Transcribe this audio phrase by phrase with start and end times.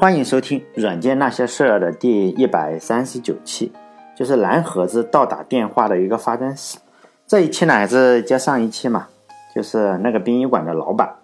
[0.00, 3.70] 欢迎收听《软件那些事儿》的第一百三十九期，
[4.16, 6.78] 就是蓝盒子倒打电话的一个发展史。
[7.26, 9.08] 这一期呢还是接上一期嘛，
[9.54, 11.16] 就是那个殡仪馆的老板，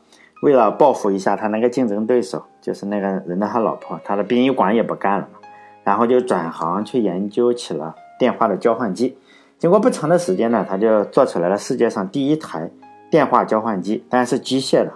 [0.43, 5.39] 为了报复一下他那个竞争对手，就是那个人的他老婆，他的殡仪馆也不干了嘛，
[5.83, 9.17] 然后就转行去研究起了电话的交换机。
[9.59, 12.71] 经过不长的时间呢，他就做出来了世界上第一台
[13.11, 14.93] 电话交换机，但是机械的，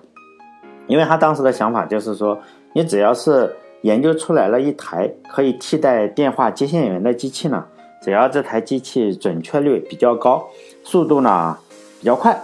[0.86, 2.38] 因为他当时的想法就是说，
[2.74, 3.50] 你只要是
[3.82, 7.66] 研究出来了一台可以替代电话接线员的机器呢，
[8.02, 10.48] 只要这台机器准确率比较高，
[10.84, 11.56] 速度呢
[11.98, 12.38] 比较快，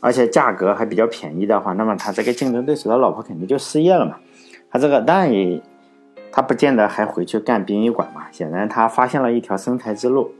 [0.00, 4.16] 而且价格还比较便宜的话，那么他这个竞争对手的老婆肯定就失业了嘛。
[4.70, 5.60] 他这个当然也，
[6.30, 8.26] 他不见得还回去干殡仪馆嘛。
[8.30, 10.32] 显然他发现了一条生财之路。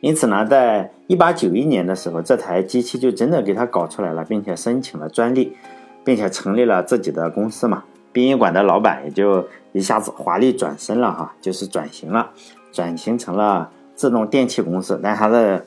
[0.00, 5.56] 因此呢，在一八九一年的时候，这台机器就真的给他搞出来了，并且申请了专利，
[6.04, 7.84] 并且成立了自己的公司嘛。
[8.12, 12.30] 殡仪馆的老板也就一下子华丽转身了哈，就是转型了，
[12.72, 14.98] 转型成了自动电器公司。
[15.02, 15.64] 但他的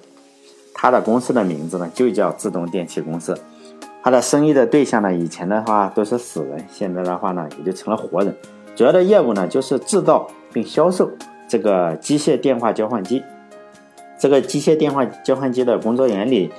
[0.73, 3.37] 他的公司的名字呢，就叫自动电器公司。
[4.03, 8.35] 他的生意的对象呢，以前的话都是死人，现在的话呢，也就成了活人。
[8.75, 11.11] 主要的业务呢，就是制造并销售
[11.47, 13.21] 这个机械电话交换机。
[14.17, 16.51] 这个机械电话交换机的工作原理，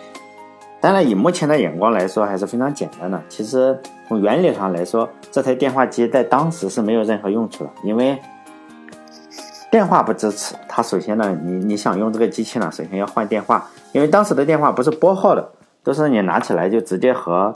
[0.82, 3.22] 当然以目前的眼光来说还是非常简单的。
[3.28, 8.20] 其实从原理上来说，这台电话机在当时是没有任何用处的，因为
[9.70, 10.56] 电话不支持。
[10.68, 15.48] 它首先呢，你你想用这个机器呢，首先要换电话，因为当时的电话不是拨号的，
[15.84, 17.54] 都是你拿起来就直接和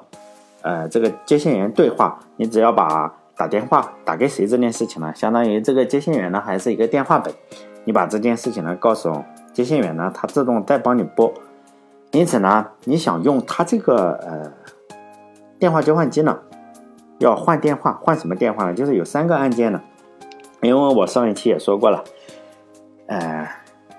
[0.62, 2.20] 呃这个接线员对话。
[2.36, 7.34] 你只要把打电话打给谁这件事情呢，相当于这个接线员呢还是一个电话本，
[7.82, 9.12] 你把这件事情呢告诉。
[9.52, 11.32] 接线员呢，它自动再帮你拨，
[12.12, 14.52] 因此呢，你想用它这个呃
[15.58, 16.38] 电话交换机呢，
[17.18, 18.74] 要换电话，换什么电话呢？
[18.74, 19.80] 就是有三个按键呢，
[20.62, 22.02] 因为我上一期也说过了，
[23.06, 23.46] 呃，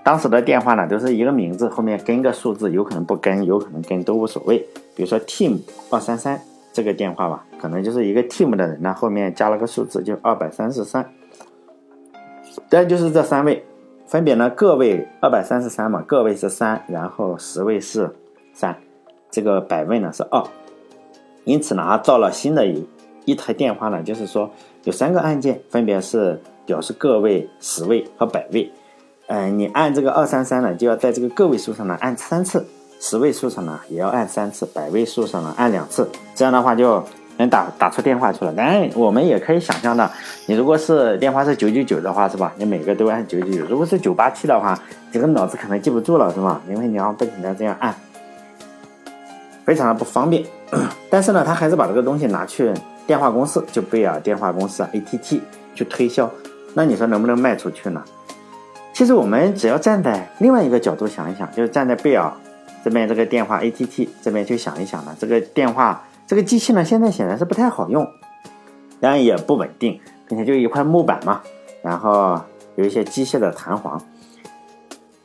[0.04, 4.58] 当时的电话呢都是一个名字后面跟个数字，有可能不跟，有可能跟都无所谓。
[4.96, 5.60] 比如说 team
[5.92, 6.42] 二三三
[6.74, 11.08] 这个电话吧，可能就是一个 team 的人呢后面加了个数字，就二百三十三，
[12.70, 13.64] 但就是这三位。
[14.08, 18.10] 分别呢，个位二百三十三嘛，个位是三，然后十位是
[18.54, 18.74] 三，
[19.30, 20.42] 这个百位呢是二，
[21.44, 22.88] 因此呢，造了新的一
[23.26, 24.50] 一台电话呢，就是说
[24.86, 28.72] 有三个按键，分别是表示个位、十位和百位。
[29.28, 32.66] 嗯，你按这个二三三呢，就要在这个个位数上呢按三次，
[33.02, 37.04] 十位数上呢也要按三次，百位数上呢按两次，这样的话就。
[37.38, 40.10] 能打打出电话出来，当然我们也可以想象的，
[40.48, 42.52] 你如果是电话是九九九的话，是吧？
[42.58, 43.66] 你每个都按九九九。
[43.66, 44.78] 如果是九八七的话，
[45.12, 46.60] 这个脑子可能记不住了，是吧？
[46.68, 47.94] 因为你要不停的这样按，
[49.66, 50.44] 非常的不方便。
[51.10, 52.74] 但是呢，他还是把这个东西拿去
[53.06, 55.40] 电话公司，就贝尔电话公司 ATT
[55.76, 56.30] 去推销。
[56.74, 58.04] 那你说能不能卖出去呢？
[58.94, 62.32] 其实我们只要站在另外一个角度想一想，就是站在贝尔
[62.84, 66.04] 这边这个电话 ATT 这边去想一想呢，这个电话。
[66.28, 68.06] 这个机器呢，现在显然是不太好用，
[69.00, 71.42] 当然也不稳定，并且就一块木板嘛，
[71.82, 72.38] 然后
[72.76, 74.02] 有一些机械的弹簧，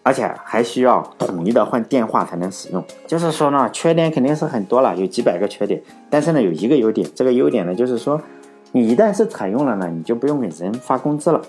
[0.05, 2.85] 而且还需要统一的换电话才能使用。
[3.07, 5.83] 就是说呢，缺点肯定是很多了，有几百个缺点。
[6.09, 8.23] 但是呢，有一个优点，这个优点呢，就是说，
[8.71, 11.43] 你一旦是采用了呢，你就不用给人发工资了。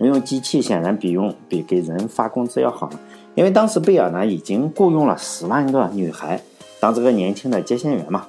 [0.00, 2.90] 用机器显然比用比给人发工资要好，
[3.36, 6.40] 因为当时贝尔呢已经雇佣了十万个女孩
[6.80, 8.26] 当这个年轻的接线员嘛。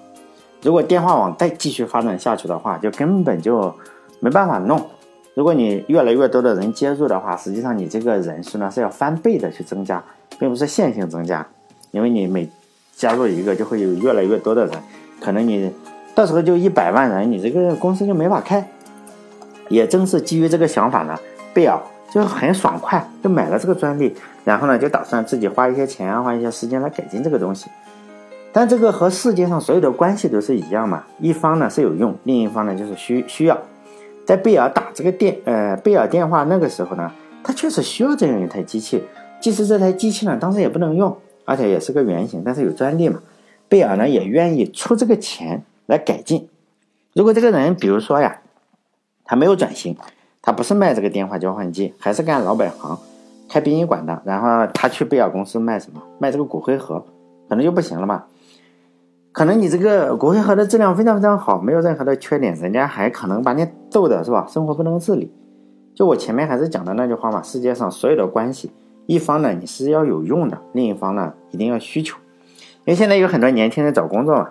[0.61, 3.73] 如果电话网再继续发展下去的话，就根本就
[4.19, 4.85] 没办法弄。
[5.33, 10.03] 如果你越来越多的人接入的话，实际上你这个人数呢是要翻倍的去增加，
[10.37, 11.45] 并不是线性增加。
[11.91, 12.49] 因为你每
[12.93, 14.75] 加入一个，就会有越来越多的人，
[15.21, 15.71] 可能你
[16.13, 18.67] 到时候就一百万人，你这个公司就没法开。
[19.69, 21.17] 也正是基于这个想法呢，
[21.53, 21.79] 贝尔
[22.11, 27.67] 就很爽快就买了这个专利，然后呢就打算自己花一些钱啊，花一些时间来改进这个东西。
[28.51, 33.57] 但这个和世界上所有的关系都是一样嘛，一方呢是有用，另一方呢就是需需要。
[34.25, 37.11] 在贝尔打这个电，呃，贝尔电话那个时候呢，
[37.43, 39.03] 他确实需要这样一台机器。
[39.39, 41.15] 即使这台机器呢，当时也不能用，
[41.45, 43.21] 而且也是个原型，但是有专利嘛，
[43.67, 46.49] 贝尔呢也愿意出这个钱来改进。
[47.13, 48.41] 如果这个人，比如说呀，
[49.23, 49.95] 他没有转型，
[50.41, 52.99] 他不是卖这个电话交换机，还是干老本行，
[53.47, 56.01] 开殡仪馆的，然后他去贝尔公司卖什么？
[56.19, 57.05] 卖这个骨灰盒，
[57.47, 58.25] 可能就不行了嘛。
[59.31, 64.45] 可能你这个骨灰盒的质量非常非常好，没有任何的缺点，人家还可能把你逗的是吧？
[64.49, 65.31] 生活不能自理。
[65.93, 68.71] 就我前面还是讲的那句话嘛，世界上所有的关系，
[69.05, 72.17] 一方呢你是要有用的，另一方呢一定要需求。
[72.85, 74.49] 因为现在有很多年轻人找工作嘛，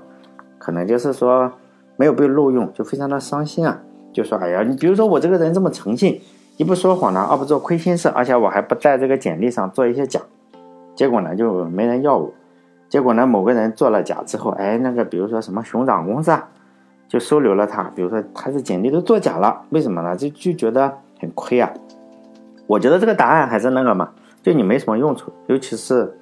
[0.59, 1.53] 可能就是说
[1.97, 3.81] 没有被录用，就非常的伤心啊。
[4.13, 6.21] 就说：“哎呀，你比如说我这个人这么诚信，
[6.57, 10.19] 一不说谎呢，二不做亏心事，而且我还不在这个简历上做一些假，
[10.95, 12.33] 结果呢就没人要我。
[12.89, 16.49] 结果呢某个人做了假之后，哎，那个比如说什么熊掌公司啊，
[17.09, 17.85] 就收留了他。
[17.95, 20.17] 比如说他的简历都做假了，为什么呢？
[20.17, 21.71] 就就觉得很亏啊。
[22.67, 24.11] 我觉得这个答案还是那个嘛，
[24.43, 26.13] 就你没什么用处，尤其是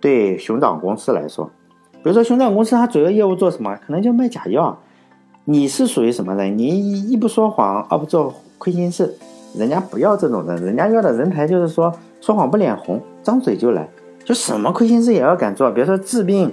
[0.00, 1.50] 对熊掌公司来说。
[2.02, 3.76] 比如说熊掌公司，它主要业务做什么？
[3.86, 4.78] 可能就卖假药。
[5.44, 6.56] 你是属于什么人？
[6.56, 6.66] 你
[7.10, 9.12] 一不说谎，二不做亏心事，
[9.56, 13.88] 人家不要这种人，人家要的人才就是说说谎不脸红，张嘴就来，
[14.24, 15.70] 就什么亏心事也要敢做。
[15.70, 16.52] 比如说治病，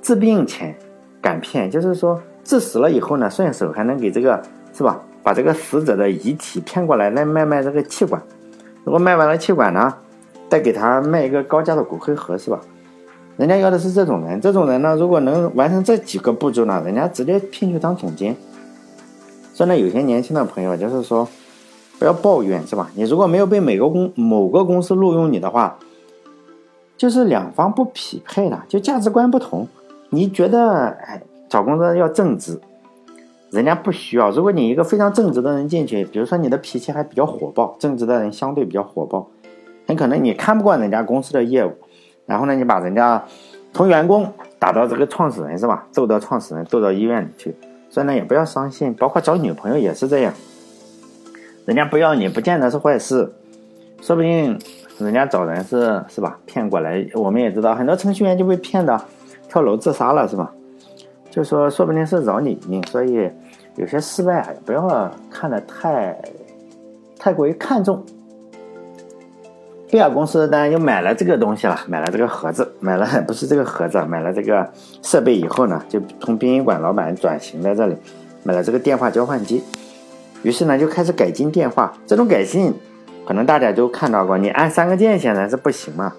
[0.00, 0.76] 治病钱
[1.20, 4.42] 敢骗，就是说治死了以后呢，顺手还能给这个
[4.72, 5.00] 是吧？
[5.22, 8.22] 把这个死者的遗体骗过来，来卖卖这个气管。
[8.84, 9.92] 如果卖完了气管呢，
[10.48, 12.60] 再给他卖一个高价的骨灰盒，是吧？
[13.36, 18.36] 人家要的是这种人，这种人呢，如果能完成这几个步骤呢，人家直接聘去当总监。
[19.52, 21.28] 所以呢，有些年轻的朋友就是说，
[21.98, 22.88] 不要抱怨，是吧？
[22.94, 25.76] 你如果没有被每个公某个公司录用你的话，
[26.96, 29.66] 就是两方不匹配了，就价值观不同。
[30.10, 32.58] 你觉得，哎，找工作要正直，
[33.50, 34.30] 人家不需要。
[34.30, 39.28] 如果你一个非常正直的人进去，比如说你的脾气还比较火爆，正直的人相对比较火爆，
[39.86, 41.72] 很可能你看不惯人家公司的业务。
[42.24, 43.24] 然后呢，你把人家
[43.72, 45.86] 从员工打到这个创始人是吧？
[45.90, 47.54] 揍到创始人，揍到医院里去。
[47.90, 48.94] 所以呢，也不要伤心。
[48.94, 50.32] 包括找女朋友也是这样，
[51.64, 53.32] 人家不要你不见得是坏事，
[54.00, 54.58] 说不定
[54.98, 56.38] 人家找人是是吧？
[56.46, 57.06] 骗过来。
[57.14, 59.00] 我们也知道很多程序员就被骗的
[59.48, 60.52] 跳楼自杀了是吧？
[61.30, 62.82] 就说说不定是饶你命。
[62.86, 63.30] 所以
[63.76, 66.18] 有些失败啊，不要看得太
[67.18, 68.04] 太过于看重。
[69.88, 74.68] 贝尔公司当然就买了这个东西了，买了这个盒子，买了不是这个盒子，买了这个
[75.00, 77.96] 设备以后呢，就从殡仪馆老板转型在这里，
[78.42, 79.62] 买了这个电话交换机，
[80.42, 81.96] 于是呢就开始改进电话。
[82.04, 82.74] 这种改进，
[83.26, 86.12] 可能大家都看到过，你按三个键显然是不行嘛。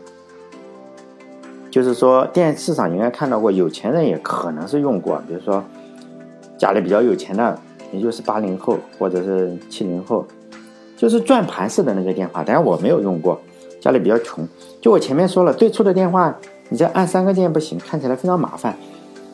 [1.71, 5.63] 就是说电视上应该看到过，有钱人也可能是用过，比如说
[6.57, 7.57] 家里比较有钱的，
[7.91, 10.25] 也就是八零后或者是七零后，
[10.97, 13.39] 就是转盘式的那个电话，但是我没有用过。
[13.79, 14.45] 家里比较穷，
[14.81, 16.35] 就我前面说了，最初的电话
[16.69, 18.75] 你这按三个键不行，看起来非常麻烦，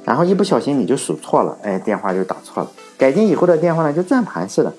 [0.04, 2.70] 然后一不小心你就数错了，哎，电话就打错了。
[2.98, 4.74] 改进以后的电话呢，就转盘式的，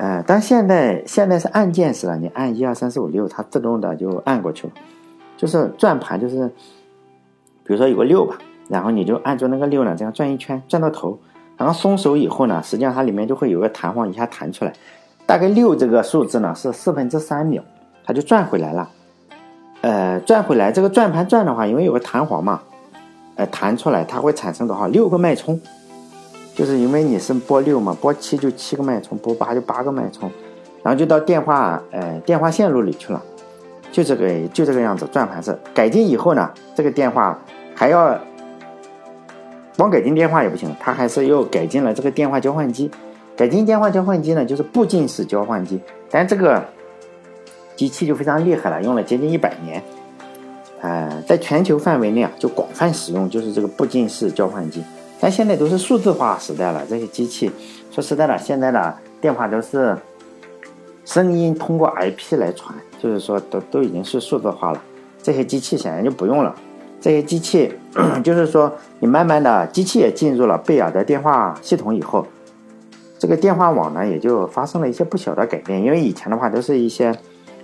[0.00, 4.72] 呃，但现在现在是按键式的，你按一二三四五六，它自动的就按过去了，
[5.36, 6.48] 就是转盘，就是
[7.64, 8.38] 比如说有个六吧，
[8.68, 11.18] 然后你就按住那个六呢，这样转一圈，转到头，
[11.58, 14.72] 然后松手以后呢，实际上它里面就会有个弹簧一下弹出来，
[15.26, 17.62] 大概六这个数字呢是四分之三秒。
[18.02, 18.88] 它就转回来了，
[19.82, 22.62] 呃，转回来这个转盘转的话，因为有个弹簧嘛，
[23.34, 24.88] 呃，弹出来它会产生多少？
[24.88, 25.60] 六个脉冲，
[26.54, 30.30] 就是因为你是拨六嘛，拨七就七个脉冲，拨八就八个脉冲，
[30.82, 33.22] 然后就到电话呃电话线路里去了，
[33.90, 35.58] 就这个就这个样子转盘式。
[35.74, 37.38] 改进以后呢，这个电话
[37.74, 38.18] 还要
[39.76, 42.90] 光改进电话也不行，它还是又改进了这个电话交换机。
[43.36, 45.80] 改进电话交换机呢，就是步进式交换机，
[46.10, 46.62] 但这个。
[47.76, 49.82] 机器就非常厉害了，用了接近一百年，
[50.82, 54.84] 呃，在全球范围内啊，就广泛使用，就是这个步进式交换机。
[55.20, 57.50] 但现在都是数字化时代了，这些机器
[57.90, 59.96] 说实在的，现在的电话都是
[61.04, 64.82] 声音通过 IP 来传，就是说都都已经是数字化了。
[65.22, 66.54] 这些机器显然就不用了，
[67.00, 67.72] 这些机器
[68.24, 72.26] 就是说你慢慢的机器也进入了贝尔的电话系统以后，
[73.18, 77.14] 这个电话网呢也就发生了一些不小的改变，因为以前的话都是一些。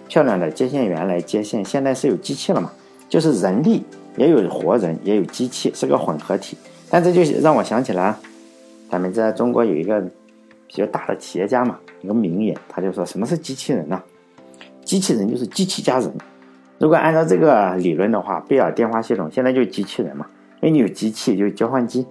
[0.08, 2.70] 漂亮的接线员来接线，现在是有机器了嘛？
[3.08, 3.84] 就是人力
[4.16, 6.56] 也有活人，也有机器，是个混合体。
[6.88, 8.14] 但这就让我想起来，
[8.90, 14.02] 咱们在中国有一个比较大的企业家嘛，一个名言，他就说：“什么是机器人呢？
[14.84, 16.12] 机器人就是机器加人。
[16.78, 20.26] 如果按照这个理论的话，贝尔电话系统现在就是机器人嘛，
[20.60, 22.06] 因为你有机器，就是交换机，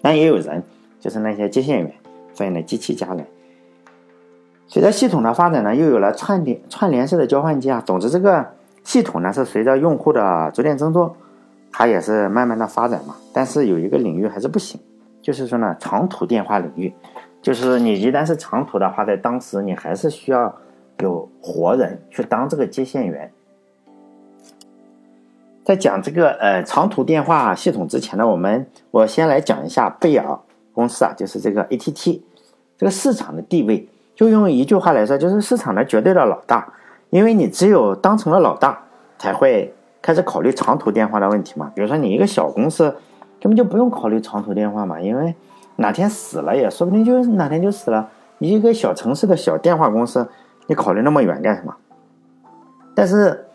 [0.00, 0.62] 但也有人，
[0.98, 1.94] 就是那些接线员，
[2.34, 3.24] 所以呢，机器加人。”
[4.66, 7.82] 随着系统的发展呢，又有了串联串联式的交换机啊。
[7.84, 8.44] 总之，这个
[8.82, 11.14] 系统呢是随着用户的逐渐增多，
[11.72, 13.16] 它也是慢慢的发展嘛。
[13.32, 14.80] 但是有一个领域还是不行，
[15.20, 16.92] 就是说呢，长途电话领域，
[17.40, 20.54] 就是你一旦是长途的话，在当时你还是需要
[20.98, 23.32] 有活人去当这个接线员。
[25.64, 30.38] 在讲这个呃长途电话系统之前呢，我们我先来讲一下贝尔
[30.72, 32.20] 公司啊，就是这个 ATT
[32.76, 33.88] 这个市场的地位。
[34.14, 36.70] 就用一句话来说，就是市场的绝对的老大，
[37.08, 38.78] 因为你只有当成了老大，
[39.18, 41.70] 才会开始考虑长途电话的问题嘛。
[41.74, 42.90] 比如说你一个小公司，
[43.40, 45.34] 根本就不用考虑长途电话嘛，因为
[45.76, 50.28] 哪天死了也说不定就哪天就死了，你一个小城市的小电话公司，
[50.66, 51.74] 你考虑那么远干什么？
[52.94, 53.46] 但是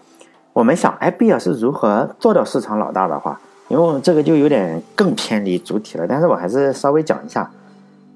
[0.53, 6.07] 我们想，哎，贝尔是如何做到市场老大的话，因为这个就有点更偏离主体了。
[6.07, 7.51] 但是我还是稍微讲一下，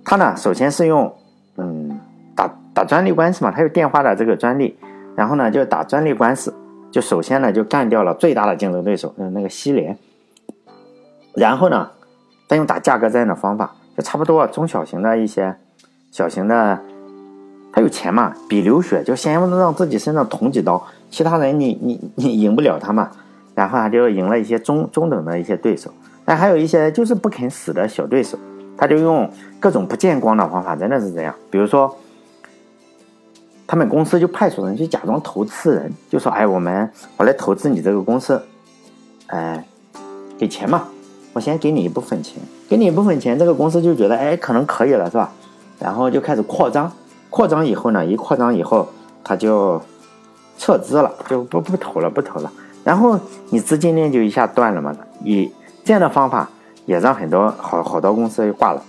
[0.03, 1.13] 他呢，首先是用
[1.57, 1.99] 嗯
[2.35, 4.75] 打打专利官司嘛，他有电话的这个专利，
[5.15, 6.51] 然后呢就打专利官司，
[6.91, 9.97] 就首先呢就干掉了最大的竞争对手，嗯，那个西联，
[11.33, 11.89] 然后呢
[12.47, 15.55] 再用打价格战的方法，就差不多中小型的一些。
[16.11, 16.77] 小型的，
[17.71, 23.09] 他有钱嘛，比流血，就先让自己身上捅几刀，其他人你你你赢不了他嘛，
[23.55, 25.89] 然后他就赢了一些中中等的一些对手，
[26.25, 28.37] 但还有一些就是不肯死的小对手，
[28.77, 31.95] 他就用各种不见光的方法，真的是这样，比如说，
[33.71, 38.43] 他们公司就派出人去假装投资人，就说，哎，我们我来投资你这个公司，
[39.27, 39.65] 哎，
[40.37, 40.89] 给钱嘛，
[41.31, 45.31] 我先给你一部分钱，给你一部分钱，这个公司就觉得，哎，可能可以了，是吧？
[45.79, 46.91] 然后就开始扩张，
[47.29, 48.85] 扩张以后呢，一扩张以后，
[49.23, 49.81] 他就
[50.57, 52.51] 撤资了，就不不投了，不投了。
[52.83, 53.17] 然后
[53.51, 54.93] 你资金链就一下断了嘛。
[55.23, 55.49] 以
[55.85, 56.49] 这样的方法
[56.85, 58.83] 也让很多好好多公司挂了。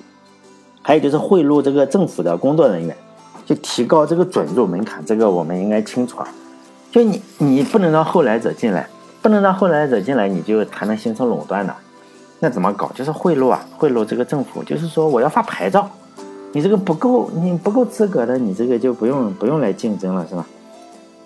[0.83, 2.97] 还有就是贿赂这个政府的工作人员，
[3.45, 6.29] 就提高这个准入门槛，这个我们应该清楚啊。
[6.91, 8.87] 就你你不能让后来者进来，
[9.21, 11.75] 不能让后来者进来，你就才能形成垄断的。
[12.41, 12.91] 那怎么搞？
[12.95, 15.89] 就是贿赂啊，贿赂这个政府，就是说我要发牌照。
[16.53, 20.45] 你这个不够，你不够资格的，你这个就不用不用来竞争了，是吧？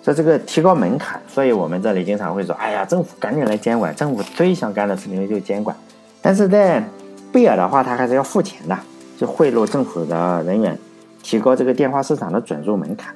[0.01, 5.75] 说这个提高门槛，所以我们这里经常会说，哎呀，政府赶紧来监管，政府最想干的事情就是监管。
[6.21, 6.81] 但是在
[7.29, 8.77] 贝尔的话，他还是要付钱的，
[9.17, 10.79] 就贿赂政府的人员，
[11.27, 13.13] 提高这个电话市场的准入门槛。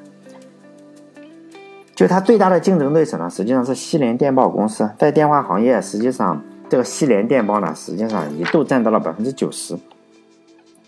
[1.96, 9.78] 就他最大的竞争对手呢，实际上是西联电报公司，在电话行业，实际上这个西联电报呢，实际上一度占到了百分之九十，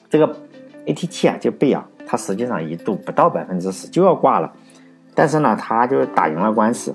[0.09, 0.35] 这个。
[0.85, 4.51] AT&T 啊，就贝尔，它实际上一度不到百分之十就要挂了，
[5.15, 6.93] 但是呢，他就打赢了官司，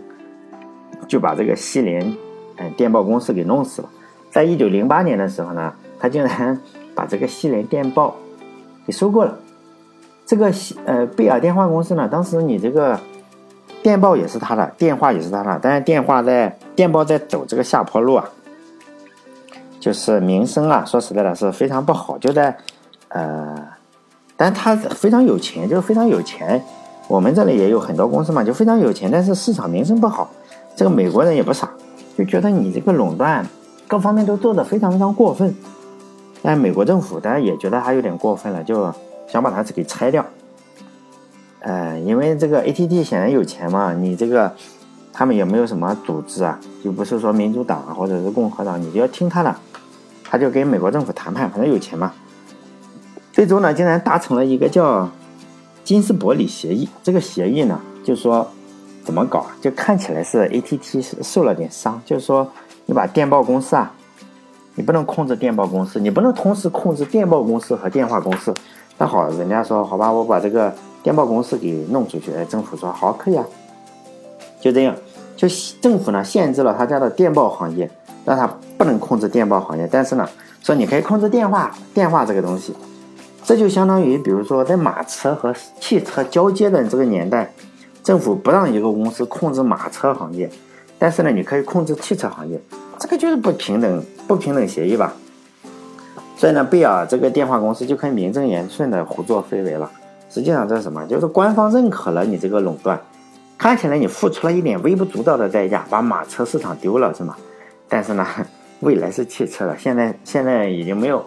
[1.06, 2.14] 就把这个西联，
[2.56, 3.88] 嗯，电报公司给弄死了。
[4.30, 6.61] 在一九零八年的时候呢，他竟然
[6.94, 8.14] 把这个西联电报
[8.87, 9.38] 给收购了。
[10.28, 10.52] 这个
[10.85, 13.00] 呃贝尔电话公司呢，当时你这个
[13.82, 18.28] 电报也是他的，电话也是他的，但是电话在电报在走这个下坡路啊，
[19.80, 22.54] 就是名声啊，说实在的是非常不好，就在
[23.08, 23.56] 呃。
[24.37, 26.62] 但他非常有钱，就是非常有钱。
[27.08, 30.30] 我们这里也有很多公司嘛，就非常有钱，但是市场名声不好。
[30.76, 31.68] 这个美国人也不傻，
[32.16, 33.44] 就觉得你这个垄断
[33.88, 35.52] 各方面都做得非常非常过分。
[36.40, 38.94] 但美国政府当然也觉得他有点过分了，就
[39.28, 40.25] 想把它给拆掉。
[41.61, 44.52] 呃，因为这个 AT&T 显然有钱嘛，你这个
[45.12, 49.54] 他们也没有什么组织啊，就不是说民主党啊或者是共和党，你就要听他的。
[50.30, 52.12] 他就跟美国政府谈判，反正有钱嘛。
[53.32, 55.08] 最终呢，竟然达成了一个叫
[55.82, 56.88] 金斯伯里协议。
[57.02, 58.47] 这个协议呢，就是说
[59.04, 59.47] 怎么搞？
[59.61, 62.49] 就看起来是 AT&T 受了点伤，就是说
[62.87, 63.90] 你把电报公司啊，
[64.75, 68.54] 你不能控制电报公司，你不能同时控制电报公司和电话公司。
[68.98, 72.32] 那好，人家说好吧，我把这个电报公司给弄出去。
[72.32, 73.44] 哎，政府说好，可以啊。
[74.60, 74.94] 就这样，
[75.36, 75.46] 就
[75.80, 77.88] 政府呢限制了他家的电报行业，
[78.24, 79.88] 让他不能控制电报行业。
[79.90, 80.28] 但是呢，
[80.62, 82.74] 说你可以控制电话，电话这个东西。
[83.44, 87.50] 这就相当于，比如说在马车和汽车交接的这个年代，
[88.02, 90.50] 政府不让一个公司控制马车行业，
[90.98, 92.60] 但是呢，你可以控制汽车行业，
[92.98, 95.14] 这个就是不平等不平等协议吧？
[96.38, 99.90] 所以呢，贝尔这个电话公司就可以名正言顺的胡作非为了。
[100.30, 101.04] 实际上这是什么？
[101.07, 103.00] 就是官方认可了你这个垄断，
[103.59, 107.35] 看起来你付出了一点微不足道的代价，把马车市场丢了是吗？
[107.88, 108.25] 但是呢，
[108.80, 111.25] 未来是汽车了，现在现在已经没有。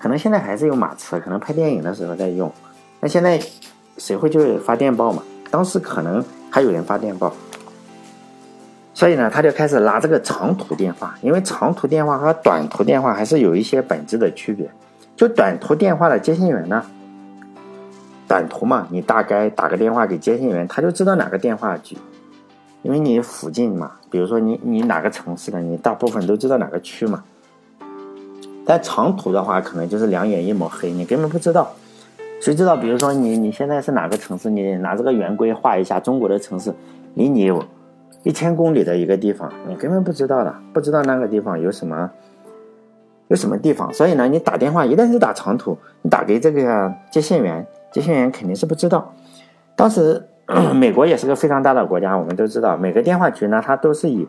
[0.00, 2.50] 可能现在还是有马车，可能拍电影的时候在用。
[3.00, 3.38] 那现在
[3.98, 5.22] 谁会去发电报嘛？
[5.50, 7.30] 当时可能还有人发电报，
[8.94, 14.70] 所以呢，他就开始拉这个长途电话，因为长途电话和短途电话还是有一些本质的区别。
[15.16, 16.84] 就短途电话的接线员呢，
[18.28, 21.96] 短途嘛，你大概打个电话给接线员，他就知道哪个电话局，
[22.82, 27.22] 因为你附近嘛，比如说你你哪个城市的，你大部分都知道哪个区嘛。
[28.64, 31.70] 但长途的话，可能就是两眼一抹黑，你根本不知道。
[32.40, 32.76] 谁知道？
[32.76, 34.50] 比如说你你现在是哪个城市？
[34.50, 36.74] 你拿这个圆规画一下中国的城市，
[37.14, 37.64] 离你有
[38.24, 42.10] 一千公里的一个地方，你根本不知道的，不知道那个地方有什么
[43.28, 43.92] 有什么地方。
[43.92, 49.14] 所以呢，你打电话一旦是打长途，你打给这个接线员，接线员肯定是不知道。
[49.76, 50.20] 当时
[50.74, 54.26] 美国也是个非常大的国家，我们都知道，每个电话局呢，它都是以。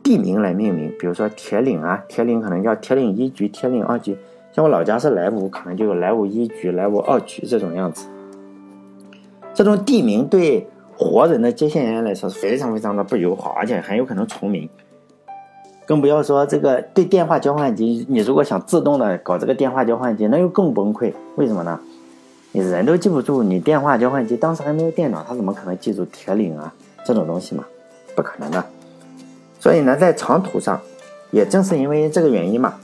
[0.00, 4.16] 地名来命名，比如说铁岭啊，铁岭可能叫铁岭一局、铁岭二局。
[4.52, 8.08] 像我老家是莱芜，可能就有莱芜一局、莱芜二局这种样子。
[9.52, 10.66] 这种地名对
[10.98, 14.68] 活人的接线员来说是非常非常的不友好，而且很有可能重名。
[15.86, 21.12] 更不要说这个对电话交换机，你如果想自动的搞这个电话交换机，那又更崩溃。
[21.36, 21.78] 为什么呢？
[22.50, 26.74] 你人都记不住，你电话交换机当时还没有电脑，他怎么可能记住铁岭啊
[27.04, 27.64] 这种东西嘛？
[28.16, 28.64] 不可能的。
[29.60, 30.80] 所以呢，在长途上，
[31.30, 32.74] 也正是因为这个原因嘛，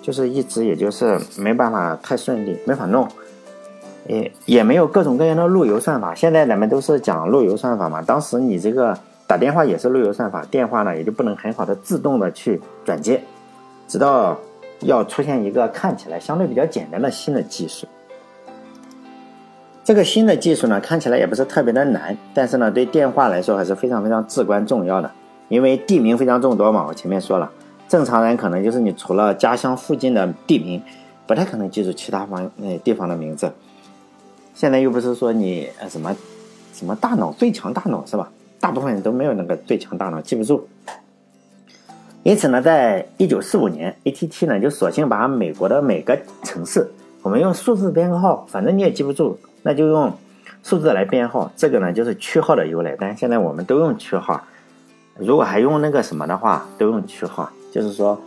[0.00, 3.08] 就是一直也就是没办法太顺利，没法弄，
[4.06, 6.14] 也也没有各种各样的路由算法。
[6.14, 13.20] 现在咱们都是讲路由算法嘛，当时你这个打电话也是路由算法，电话呢也就不能很好的自动的去转接，
[13.86, 14.38] 直到
[14.80, 17.86] 要出现一个看起来相对比较简单的新的技术。
[19.84, 25.10] 这个新的技术呢，看起来也不是特别的难，但是呢，对电话来说还是非常非常至关重要的。
[25.48, 27.50] 因为地名非常众多嘛，我前面说了，
[27.88, 30.82] 正常人可能就是你除了家乡附近的地名，
[31.26, 33.50] 不太可能记住其他方呃地方的名字。
[34.58, 36.12] 现在又不是说你呃什么
[36.72, 38.28] 什么大脑最强大脑是吧？
[38.58, 40.66] 大部分人都没有那个最强大脑，记不住。
[42.24, 46.90] 因此呢，在一九四五年，ATT 呢就索性把美国的每个城市，
[47.22, 50.12] 我们用数字编号，反正你也记不住，那就用
[50.64, 51.52] 数字来编号。
[51.56, 54.42] 这个呢就是区号的由来，但现在我们都用区号。
[55.16, 58.20] 如果还用那个什么的话，都用区号，就是说，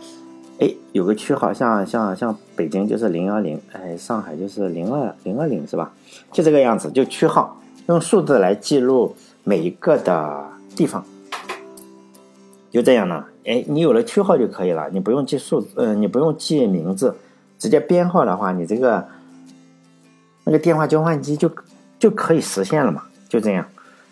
[0.92, 5.90] 有个区号，像像像北京就是零幺零，哎，上海就是零二零二零，是吧？
[6.30, 7.58] 就这个样子，就区号，
[7.88, 10.44] 用数字来记录每一个的
[10.76, 11.02] 地方，
[12.70, 13.24] 就这样呢。
[13.46, 17.16] 哎，你有了区号就可以了，你不用记数，嗯，你不用记名字，
[17.58, 19.04] 直接编号的话，你这个
[20.44, 21.50] 那个电话交换机就
[21.98, 23.66] 就可以实现了嘛，就这样。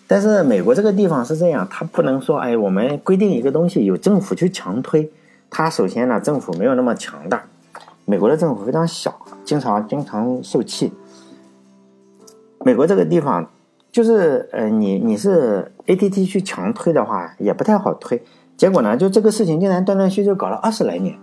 [0.07, 5.13] 但是美国这个地方是这样，它不能说，哎，我们规定一个东西有政府去强推。
[5.50, 7.45] 它首先呢，政府没有那么强大，
[8.07, 9.14] 美国的政府非常小，
[9.45, 10.93] 经常经常受气。
[12.65, 13.50] 美国这个地方，
[13.91, 18.23] 就是呃，你你是 ATT 去强推的话，也不太好推。
[18.56, 21.19] 结果呢，就这个事情竟然断断续续搞了二十来年，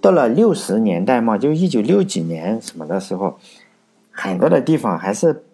[0.00, 3.38] 到了六十年代嘛，就一九六几年什么的时候，
[4.10, 5.44] 很多的地方还是。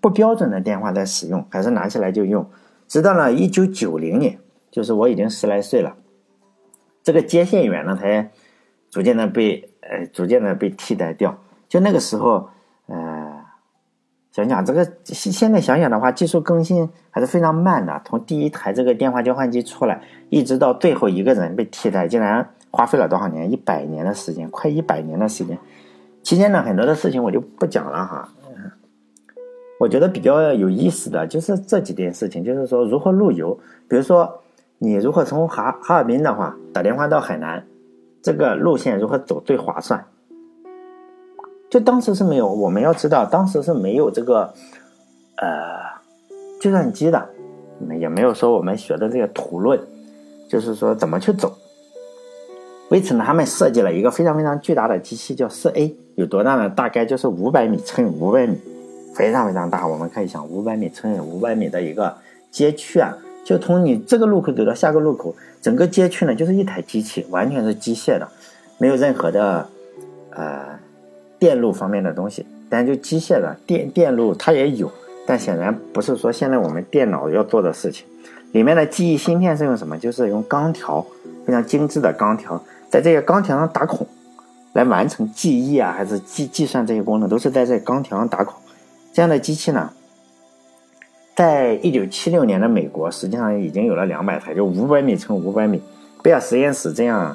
[0.00, 2.46] 不标准的电话在使用，还是拿起来就用。
[2.86, 4.38] 直到了一九九零年，
[4.70, 5.96] 就是我已经十来岁了，
[7.08, 8.30] 这个接线员呢才
[8.90, 11.38] 逐渐的被呃逐渐的被替代掉。
[11.66, 12.50] 就那个时候，
[12.84, 13.34] 呃，
[14.30, 17.98] 想想这个现在想想的话，技术更新还是非常慢的。
[18.04, 23.50] 从第一台这个电话交换机出来，一直到最后一个人被替代，竟然花费了多少年？
[23.50, 25.58] 一百年的时间，快一百年的时间。
[26.22, 28.28] 期间呢，很多的事情我就不讲了哈。
[29.80, 33.58] 我觉得比较有意思的就是这几件事情，就是说如何路由。
[33.88, 34.42] 比如说，
[34.78, 37.66] 你如果从哈哈尔滨的话打电话到海南，
[38.22, 40.04] 这个路线如何走最划算？
[41.68, 44.54] 就当时是没有，我们要知道当时是没有这个
[45.36, 45.50] 呃
[46.60, 47.28] 计算机的，
[47.98, 49.80] 也没有说我们学的这个图论，
[50.48, 51.52] 就是说怎么去走。
[52.90, 56.70] 为此呢，他们设计了一个非常非常巨大的机器，叫四 A，有多大呢？
[56.70, 58.58] 大概就是五百米乘以五百米。
[59.14, 62.14] 非常非常大，我们可以想五百米乘以五百米的一个
[62.52, 68.28] 街区啊，就从你这个路口走到下个路口，整个街区呢就是一台机器，完全是机械的，
[68.76, 69.66] 没有任何的
[70.28, 70.78] 呃
[71.38, 74.92] 电路方面的东西，但就机械的电电路它也有，
[75.26, 78.04] 但显然不是说现在我们电脑要做的事情。
[78.52, 79.96] 里面的记忆芯片是用什么？
[79.96, 81.06] 就是用钢条，
[81.46, 84.06] 非常精致的钢条，在这些钢条上打孔
[84.74, 88.60] 来完成记忆啊，还是计计算这些功能，都是在这钢条上打孔。
[89.10, 89.90] 这样的机器呢，
[91.38, 95.80] 在一九七六年的美国，实际上已经有了两百台，就五百米乘五百米。
[96.20, 97.32] 贝尔实验室这样，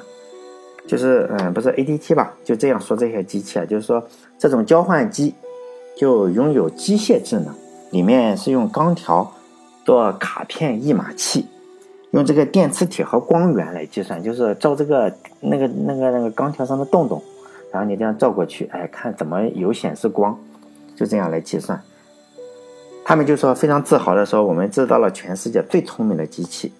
[0.86, 2.34] 就是嗯，不是 ATT 吧？
[2.44, 4.06] 就这样说这些机器啊，就是说
[4.38, 5.32] 这种交换机
[5.96, 7.54] 就拥有机械智能，
[7.92, 9.32] 里面是用钢条
[9.86, 11.46] 做卡片译码器，
[12.10, 17.22] 用这个电磁铁和光源来计算，就是照这个那个那个那个钢条上的洞洞，
[17.72, 20.38] 然后你这样照过去，哎，看怎么有显示光。
[20.94, 21.80] 就这样来计算，
[23.04, 26.72] 他们就说非常自豪的说，我们制造了全世界最聪明的机器。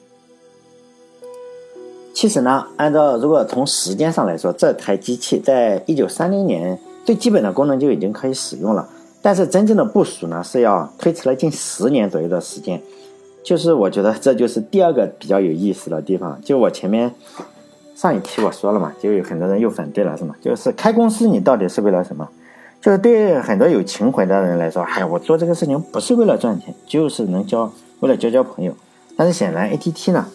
[2.15, 8.89] 其实呢，按照如果从时间上来说，这台机器在一九三零年最基本的功能就已经可以使用了，
[9.21, 12.81] 但是真正的部署呢是要推迟了近十年左右的时间。
[13.43, 16.41] 就是我觉得这就是第二个比较有意思的地方。
[16.43, 17.13] 就我前面
[17.95, 20.35] 上一期我说了嘛，就有很多人又反对了，是吗？
[20.41, 22.27] 就是开公司你到底是为了什么？
[22.85, 28.77] 就是对很多有情怀的人来说，哎，我做这个事情不是为了赚钱，就是能交，为了交交朋友。
[29.17, 30.27] 但是显然，ATT 呢，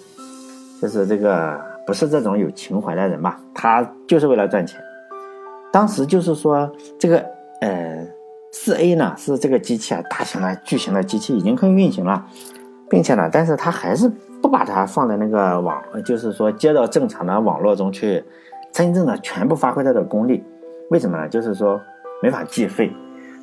[0.81, 3.39] 就是这个不是这种有情怀的人吧？
[3.53, 4.81] 他就是为了赚钱。
[5.71, 7.23] 当时就是说，这个
[7.61, 8.03] 呃
[8.51, 12.25] 四 A 呢是这个机器啊，大型的巨型的机器已经可以运行了，
[12.89, 18.23] 并且呢，但是它还是不把它放在那个网，就是说接到正常的网络中去，
[18.71, 20.43] 真正的全部发挥它的功力。
[20.89, 21.29] 为什么呢？
[21.29, 21.79] 就是说
[22.21, 22.91] 没法计费，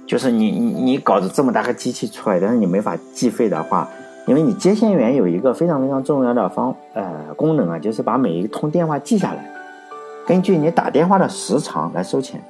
[0.07, 3.89] 就是你你你搞着这么大个机器出来，但是你没法计费的话，
[4.27, 9.51] 因为你接线员有一个非常非常重要的方呃功能啊，就是把每一通电话记下来，
[10.27, 12.41] 根据你打电话的时长来收钱。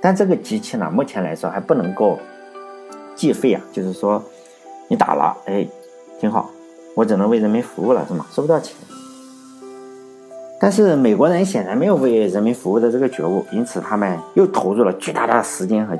[0.00, 2.18] 但这个机器呢，目前来说还不能够
[3.14, 4.22] 计费啊，就是说
[4.88, 5.66] 你打了，哎，
[6.20, 6.50] 挺好，
[6.94, 8.26] 我只能为人民服务了，是吗？
[8.30, 8.76] 收不到钱。
[10.64, 15.94] 但是美国人显然没有为人民服务的这个觉悟，因此他们又投入了巨大的时间和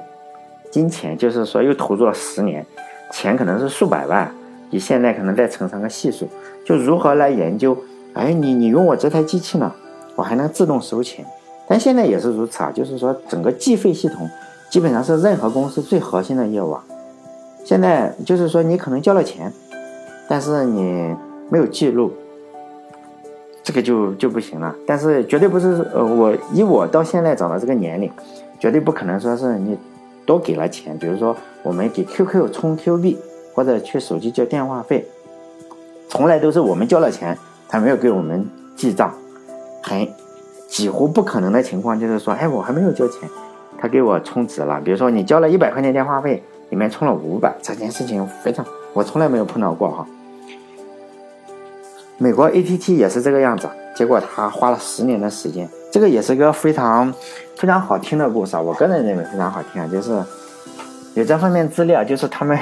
[0.70, 2.64] 金钱，就是说又投入了十年，
[3.12, 4.34] 钱可能是数百万，
[4.70, 6.26] 你现在可能再乘上个系数，
[6.64, 7.76] 就如何来研究，
[8.14, 9.70] 哎，你你用我这台机器呢，
[10.16, 11.22] 我还能自动收钱。
[11.68, 14.26] 但现在也是如此啊，就是说整个计费系统
[14.70, 16.82] 基本上是任何公司最核心的业务啊。
[17.66, 19.52] 现在就是说你可能交了钱，
[20.26, 21.14] 但是你
[21.50, 22.10] 没有记录，
[23.74, 24.74] 个就就不行了。
[24.86, 28.10] 但是绝对不是呃，我以我到现在长到这个年龄，
[28.58, 29.76] 绝对不可能说是你
[30.24, 33.18] 多给了钱，比如说我们给 QQ 充 Q 币
[33.52, 35.04] 或者去手机交电话费，
[36.08, 37.36] 从来都是我们交了钱，
[37.68, 39.12] 他没有给我们记账，
[39.82, 40.08] 很。
[40.66, 43.28] 几乎不可能的情况就是说，哎，我还没有交钱，
[43.78, 44.80] 他给我充值了。
[44.80, 50.04] 比如说，你交了一百块钱电话费，里面充了五百，这件事情非常，我从来没有碰到过哈。
[52.18, 55.68] 美国 ATT 也是这个样子，结果他花了十年的时间。
[55.90, 57.12] 这个也是个非常
[57.56, 60.22] 非常好听的故事啊，我个人认为非常好听啊，就是
[61.14, 62.58] 有这方面资料，就是他们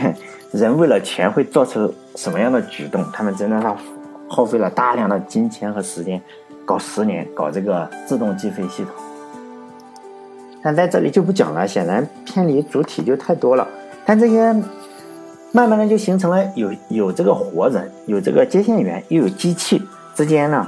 [0.50, 3.66] 人为了钱会做出什么样的举动，他们真的是
[4.28, 6.20] 耗费了大量的金钱和时间。
[6.64, 8.92] 搞十年搞这个自动计费系统，
[10.62, 13.66] 但在这里就不讲了，显然偏离主体就太多了。
[14.06, 14.54] 但这些
[15.54, 19.82] 慢慢的就形成了有有这个活人，有这个接线员，又有机器
[20.14, 20.66] 之间呢，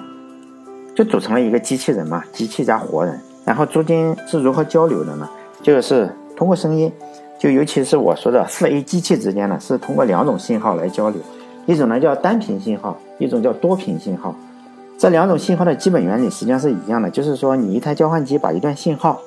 [0.95, 3.19] 就组成了一个机器人嘛，机器加活人。
[3.47, 5.29] 然后中间是如何交流的呢？
[5.63, 6.93] 就是通过声音，
[7.39, 11.19] 就尤其是我说的四 A 机器之间呢，是通过两种信号来交流，
[11.65, 14.35] 一种呢叫单频信号，一种叫多频信号。
[14.99, 19.19] 这两种信号的基本原理实际上是一样的，就是说你一台交换机把一段信号，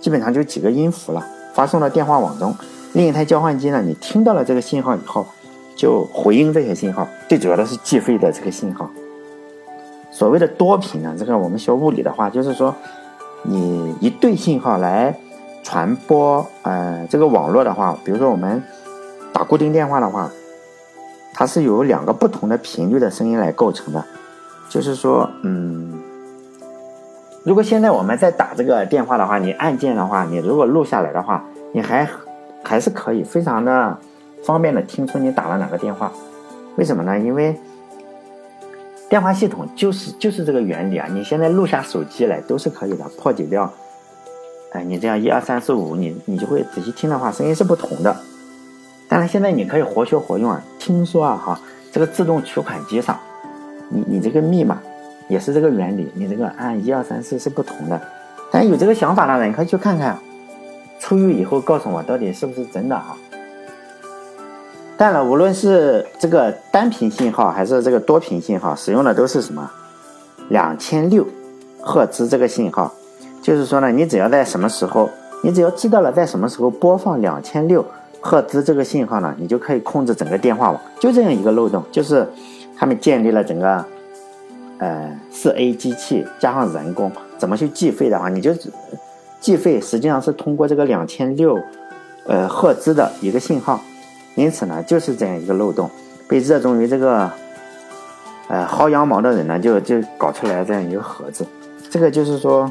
[0.00, 2.54] 基本上就几个音符了，发送到电话网中，
[2.92, 5.26] 另一台交换机呢，你听到了这个信号以后，
[5.76, 8.88] 就回应这些信号，最主要的是计费的这个信号。
[10.10, 12.74] 所谓的多频呢，这个我们学物理的话，就是说
[13.42, 15.18] 你一对信号来
[15.62, 18.62] 传播，呃，这个网络的话，比如说我们
[19.32, 20.30] 打固定电话的话，
[21.32, 24.04] 它是由两个不同的频率的声音来构成的。
[24.68, 26.00] 就是说，嗯，
[27.44, 32.08] 如果现在我们在打这个电话的话，你按键的话，你如果录下来的话，你还
[32.62, 33.98] 还是可以非常的
[34.44, 36.12] 方便的听出你打了哪个电话。
[36.76, 37.18] 为什么呢？
[37.18, 37.58] 因为
[39.08, 41.08] 电话系统就是 就是这个原理啊。
[41.10, 43.70] 你现在录下手机来都是可以的，破解掉。
[44.72, 48.16] 哎，你这样一二三四五，你你就会仔细听的话，声音是不同的。
[49.08, 50.62] 当然，现在你可以活学活用啊。
[50.78, 53.18] 听说啊，哈，这个自动取款机上。
[53.90, 54.78] 你你这个密码
[55.32, 57.98] 也是这个原理，你这个按一二三四是不同的，
[58.50, 60.18] 但有这个想法的人可以去看看，
[61.00, 63.16] 出狱以后告诉我到底是不是真的啊？
[64.98, 69.70] 但了，无论是这个单频信号还是这个多频信号，使用的都是什么？
[70.50, 71.26] 两千六
[71.80, 72.92] 赫兹这个信号，
[73.40, 75.08] 就是说呢，你只要在什么时候，
[75.42, 77.82] 你只要知道了在什么时候播放两千六
[78.20, 82.28] 赫兹这个信号呢，你就可以控制整个电话网，就这样一个漏洞，就是。
[82.74, 83.84] 他们建立了整个，
[84.82, 88.52] 呃，四 A 机器加上人工，怎么去计费的话，你就
[89.38, 91.56] 计费实际上是通过这个两千六，
[92.26, 93.80] 呃，赫兹的一个信号，
[94.34, 95.88] 因此呢，就是这样一个漏洞，
[96.28, 97.30] 被热衷于这个，
[98.48, 101.46] 呃，薅羊毛的人呢，就就搞出来这样一个盒子，
[101.88, 102.68] 这个就是说，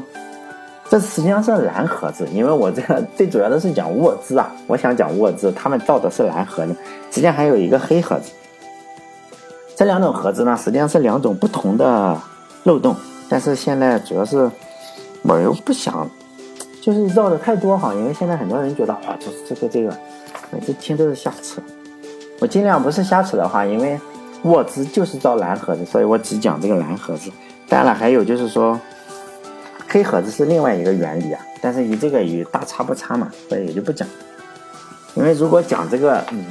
[0.90, 6.76] 这实际上是蓝盒子，因为我这个最主要的是讲沃兹啊，我想讲沃兹，他们造的是蓝盒子，
[7.10, 8.30] 实际上还有一个黑盒子。
[9.82, 12.16] 这两种盒子呢，实际上是两种不同的
[12.62, 12.94] 漏洞，
[13.28, 14.48] 但是现在主要是
[15.22, 16.08] 我又不想，
[16.80, 19.92] 就是绕的太多哈，因为现在很多人觉得啊，就是这个这个，
[20.52, 21.60] 每次听都是瞎扯。
[22.38, 23.98] 我尽量不是瞎扯的话，因为
[24.42, 27.28] 沃兹就是造蓝盒子，所以我只讲这个蓝盒子。
[27.68, 28.78] 当然了还有就是说，
[29.88, 34.06] 黑盒子是另外一个原理啊，但是与这个与大差不差嘛，所以也就不讲。
[35.14, 36.46] 因为如果讲这个嗯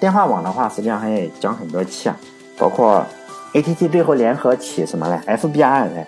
[0.00, 2.16] 电话网的话，实际上还得讲很多期啊。
[2.56, 3.04] 包括
[3.52, 6.06] ATT 最后联合起什么来？FBI 来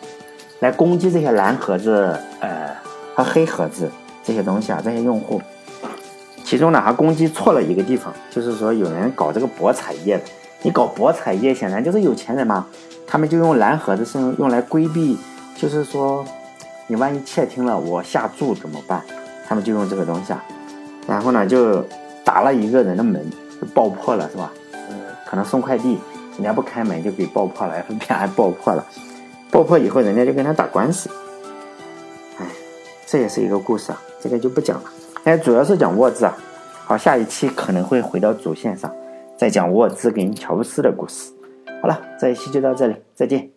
[0.60, 2.74] 来攻击这些蓝盒子，呃
[3.14, 3.90] 和黑盒子
[4.22, 5.42] 这些东西啊，这些用户，
[6.44, 10.22] 其其中呢还攻击错了一个地方，就是说有人搞这个博彩业的，
[10.62, 12.64] 你搞博彩业显然就是有钱人嘛，
[13.08, 15.18] 他们就用蓝盒子是用来规避，
[15.56, 16.24] 就是说
[16.86, 19.02] 你万一窃听了我下注怎么办？
[19.48, 20.44] 他们就用这个东西啊，
[21.08, 21.84] 然后呢就
[22.24, 23.20] 打了一个人的门，
[23.60, 24.52] 就爆破了是吧？
[24.90, 25.98] 嗯，可能送快递，
[26.36, 28.84] 人家不开门就给爆破了，FBI 爆破了，
[29.50, 31.08] 爆破以后人家就跟他打官司。
[32.38, 32.46] 哎，
[33.06, 34.90] 这也是一个故事啊，这个就不讲了。
[35.24, 36.36] 哎，主要是讲沃兹啊。
[36.86, 38.92] 好，下一期可能会回到主线上，
[39.38, 41.32] 再讲沃兹跟乔布斯的故事。
[41.80, 43.53] 好了，这一期就到这里，再见。